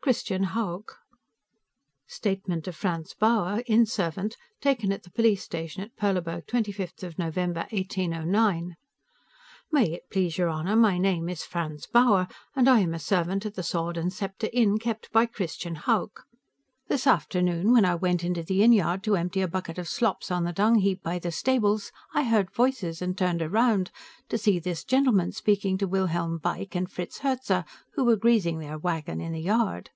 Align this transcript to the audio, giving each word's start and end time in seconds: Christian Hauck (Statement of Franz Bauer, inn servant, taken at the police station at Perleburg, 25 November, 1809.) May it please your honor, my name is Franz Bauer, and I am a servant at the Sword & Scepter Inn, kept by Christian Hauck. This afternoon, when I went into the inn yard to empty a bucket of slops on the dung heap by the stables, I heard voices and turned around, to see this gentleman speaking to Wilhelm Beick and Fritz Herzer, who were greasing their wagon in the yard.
Christian 0.00 0.44
Hauck 0.44 0.96
(Statement 2.06 2.66
of 2.66 2.74
Franz 2.74 3.12
Bauer, 3.12 3.62
inn 3.66 3.84
servant, 3.84 4.38
taken 4.58 4.90
at 4.90 5.02
the 5.02 5.10
police 5.10 5.42
station 5.42 5.82
at 5.82 5.96
Perleburg, 5.96 6.46
25 6.46 7.18
November, 7.18 7.66
1809.) 7.72 8.76
May 9.70 9.90
it 9.92 10.08
please 10.10 10.38
your 10.38 10.48
honor, 10.48 10.76
my 10.76 10.96
name 10.96 11.28
is 11.28 11.42
Franz 11.44 11.84
Bauer, 11.86 12.26
and 12.56 12.70
I 12.70 12.78
am 12.80 12.94
a 12.94 12.98
servant 12.98 13.44
at 13.44 13.54
the 13.54 13.62
Sword 13.62 13.98
& 14.12 14.12
Scepter 14.14 14.48
Inn, 14.50 14.78
kept 14.78 15.12
by 15.12 15.26
Christian 15.26 15.74
Hauck. 15.74 16.24
This 16.86 17.06
afternoon, 17.06 17.70
when 17.72 17.84
I 17.84 17.94
went 17.94 18.24
into 18.24 18.42
the 18.42 18.62
inn 18.62 18.72
yard 18.72 19.02
to 19.02 19.14
empty 19.16 19.42
a 19.42 19.46
bucket 19.48 19.76
of 19.76 19.86
slops 19.88 20.30
on 20.30 20.44
the 20.44 20.54
dung 20.54 20.76
heap 20.76 21.02
by 21.02 21.18
the 21.18 21.30
stables, 21.30 21.92
I 22.14 22.22
heard 22.22 22.50
voices 22.50 23.02
and 23.02 23.18
turned 23.18 23.42
around, 23.42 23.90
to 24.30 24.38
see 24.38 24.58
this 24.58 24.84
gentleman 24.84 25.32
speaking 25.32 25.76
to 25.76 25.86
Wilhelm 25.86 26.38
Beick 26.38 26.74
and 26.74 26.90
Fritz 26.90 27.18
Herzer, 27.18 27.66
who 27.92 28.04
were 28.04 28.16
greasing 28.16 28.58
their 28.58 28.78
wagon 28.78 29.20
in 29.20 29.32
the 29.32 29.42
yard. 29.42 29.90